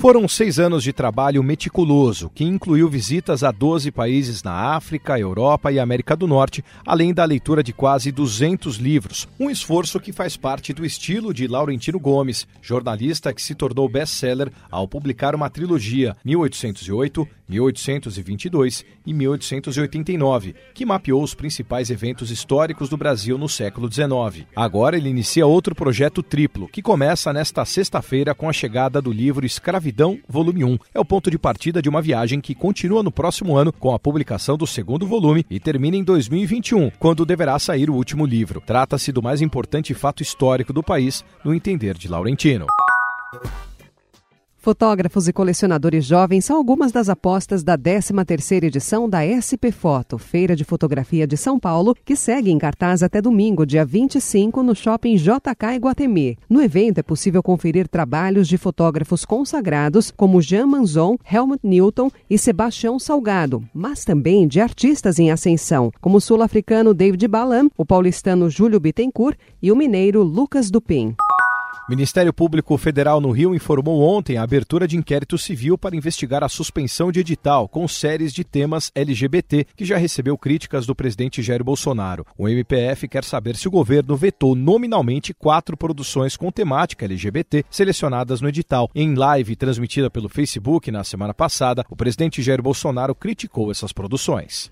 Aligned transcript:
Foram 0.00 0.26
seis 0.26 0.58
anos 0.58 0.82
de 0.82 0.94
trabalho 0.94 1.42
meticuloso, 1.42 2.30
que 2.34 2.42
incluiu 2.42 2.88
visitas 2.88 3.44
a 3.44 3.52
12 3.52 3.90
países 3.90 4.42
na 4.42 4.74
África, 4.74 5.18
Europa 5.18 5.70
e 5.70 5.78
América 5.78 6.16
do 6.16 6.26
Norte, 6.26 6.64
além 6.86 7.12
da 7.12 7.22
leitura 7.22 7.62
de 7.62 7.74
quase 7.74 8.10
200 8.10 8.76
livros. 8.76 9.28
Um 9.38 9.50
esforço 9.50 10.00
que 10.00 10.10
faz 10.10 10.38
parte 10.38 10.72
do 10.72 10.86
estilo 10.86 11.34
de 11.34 11.46
Laurentino 11.46 12.00
Gomes, 12.00 12.48
jornalista 12.62 13.34
que 13.34 13.42
se 13.42 13.54
tornou 13.54 13.90
best-seller 13.90 14.50
ao 14.70 14.88
publicar 14.88 15.34
uma 15.34 15.50
trilogia 15.50 16.16
1808, 16.24 17.28
1822 17.50 18.84
e 19.04 19.12
1889, 19.12 20.54
que 20.72 20.86
mapeou 20.86 21.22
os 21.22 21.34
principais 21.34 21.90
eventos 21.90 22.30
históricos 22.30 22.88
do 22.88 22.96
Brasil 22.96 23.36
no 23.36 23.48
século 23.48 23.92
XIX. 23.92 24.46
Agora 24.54 24.96
ele 24.96 25.08
inicia 25.08 25.46
outro 25.46 25.74
projeto 25.74 26.22
triplo, 26.22 26.68
que 26.68 26.80
começa 26.80 27.32
nesta 27.32 27.64
sexta-feira 27.64 28.34
com 28.34 28.48
a 28.48 28.52
chegada 28.52 29.02
do 29.02 29.12
livro 29.12 29.44
Escravidão, 29.44 30.18
volume 30.28 30.64
1. 30.64 30.78
É 30.94 31.00
o 31.00 31.04
ponto 31.04 31.30
de 31.30 31.38
partida 31.38 31.82
de 31.82 31.88
uma 31.88 32.00
viagem 32.00 32.40
que 32.40 32.54
continua 32.54 33.02
no 33.02 33.10
próximo 33.10 33.56
ano 33.56 33.72
com 33.72 33.92
a 33.92 33.98
publicação 33.98 34.56
do 34.56 34.66
segundo 34.66 35.06
volume 35.06 35.44
e 35.50 35.58
termina 35.58 35.96
em 35.96 36.04
2021, 36.04 36.90
quando 36.98 37.26
deverá 37.26 37.58
sair 37.58 37.90
o 37.90 37.94
último 37.94 38.24
livro. 38.24 38.62
Trata-se 38.64 39.10
do 39.10 39.22
mais 39.22 39.42
importante 39.42 39.92
fato 39.92 40.22
histórico 40.22 40.72
do 40.72 40.82
país, 40.82 41.24
no 41.44 41.52
entender 41.52 41.98
de 41.98 42.08
Laurentino. 42.08 42.66
Fotógrafos 44.62 45.26
e 45.26 45.32
colecionadores 45.32 46.04
jovens 46.04 46.44
são 46.44 46.54
algumas 46.54 46.92
das 46.92 47.08
apostas 47.08 47.64
da 47.64 47.78
13ª 47.78 48.62
edição 48.62 49.08
da 49.08 49.20
SP 49.24 49.72
Foto, 49.72 50.18
Feira 50.18 50.54
de 50.54 50.64
Fotografia 50.64 51.26
de 51.26 51.34
São 51.34 51.58
Paulo, 51.58 51.96
que 52.04 52.14
segue 52.14 52.50
em 52.50 52.58
cartaz 52.58 53.02
até 53.02 53.22
domingo, 53.22 53.64
dia 53.64 53.86
25, 53.86 54.62
no 54.62 54.76
Shopping 54.76 55.16
JK 55.16 55.76
Iguatemi. 55.76 56.36
No 56.46 56.60
evento 56.60 56.98
é 56.98 57.02
possível 57.02 57.42
conferir 57.42 57.88
trabalhos 57.88 58.46
de 58.46 58.58
fotógrafos 58.58 59.24
consagrados 59.24 60.10
como 60.10 60.42
Jean 60.42 60.66
Manzon, 60.66 61.16
Helmut 61.24 61.66
Newton 61.66 62.10
e 62.28 62.36
Sebastião 62.36 62.98
Salgado, 62.98 63.64
mas 63.72 64.04
também 64.04 64.46
de 64.46 64.60
artistas 64.60 65.18
em 65.18 65.30
ascensão, 65.30 65.90
como 66.02 66.18
o 66.18 66.20
sul-africano 66.20 66.92
David 66.92 67.26
Balam, 67.28 67.70
o 67.78 67.86
paulistano 67.86 68.50
Júlio 68.50 68.78
Bittencourt 68.78 69.38
e 69.62 69.72
o 69.72 69.76
mineiro 69.76 70.22
Lucas 70.22 70.70
Dupin. 70.70 71.16
Ministério 71.90 72.32
Público 72.32 72.78
Federal 72.78 73.20
no 73.20 73.32
Rio 73.32 73.52
informou 73.52 74.00
ontem 74.00 74.36
a 74.36 74.44
abertura 74.44 74.86
de 74.86 74.96
inquérito 74.96 75.36
civil 75.36 75.76
para 75.76 75.96
investigar 75.96 76.44
a 76.44 76.48
suspensão 76.48 77.10
de 77.10 77.18
edital 77.18 77.66
com 77.66 77.88
séries 77.88 78.32
de 78.32 78.44
temas 78.44 78.92
LGBT, 78.94 79.66
que 79.74 79.84
já 79.84 79.96
recebeu 79.96 80.38
críticas 80.38 80.86
do 80.86 80.94
presidente 80.94 81.42
Jair 81.42 81.64
Bolsonaro. 81.64 82.24
O 82.38 82.48
MPF 82.48 83.08
quer 83.08 83.24
saber 83.24 83.56
se 83.56 83.66
o 83.66 83.72
governo 83.72 84.16
vetou 84.16 84.54
nominalmente 84.54 85.34
quatro 85.34 85.76
produções 85.76 86.36
com 86.36 86.52
temática 86.52 87.06
LGBT 87.06 87.64
selecionadas 87.68 88.40
no 88.40 88.48
edital. 88.48 88.88
Em 88.94 89.16
live 89.16 89.56
transmitida 89.56 90.08
pelo 90.08 90.28
Facebook 90.28 90.92
na 90.92 91.02
semana 91.02 91.34
passada, 91.34 91.84
o 91.90 91.96
presidente 91.96 92.40
Jair 92.40 92.62
Bolsonaro 92.62 93.16
criticou 93.16 93.68
essas 93.68 93.92
produções. 93.92 94.70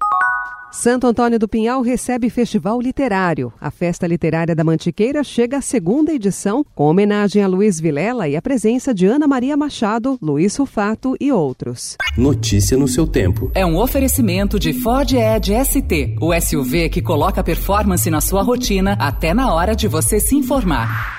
Santo 0.70 1.06
Antônio 1.06 1.38
do 1.38 1.48
Pinhal 1.48 1.80
recebe 1.80 2.28
Festival 2.28 2.80
Literário. 2.80 3.52
A 3.58 3.70
Festa 3.70 4.06
Literária 4.06 4.54
da 4.54 4.62
Mantiqueira 4.62 5.24
chega 5.24 5.58
à 5.58 5.60
segunda 5.62 6.12
edição, 6.12 6.64
com 6.74 6.84
homenagem 6.84 7.42
a 7.42 7.48
Luiz 7.48 7.80
Vilela 7.80 8.28
e 8.28 8.36
a 8.36 8.42
presença 8.42 8.92
de 8.92 9.06
Ana 9.06 9.26
Maria 9.26 9.56
Machado, 9.56 10.18
Luiz 10.20 10.56
Rufato 10.56 11.16
e 11.18 11.32
outros. 11.32 11.96
Notícia 12.16 12.76
no 12.76 12.86
seu 12.86 13.06
tempo. 13.06 13.50
É 13.54 13.64
um 13.64 13.78
oferecimento 13.78 14.58
de 14.58 14.74
Ford 14.74 15.10
Edge 15.10 15.52
ST, 15.64 16.16
o 16.20 16.38
SUV 16.38 16.90
que 16.90 17.00
coloca 17.00 17.42
performance 17.42 18.10
na 18.10 18.20
sua 18.20 18.42
rotina 18.42 18.96
até 19.00 19.32
na 19.32 19.52
hora 19.54 19.74
de 19.74 19.88
você 19.88 20.20
se 20.20 20.36
informar. 20.36 21.17